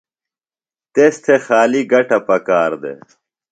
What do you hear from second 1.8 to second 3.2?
گٹہ پکار دےۡ۔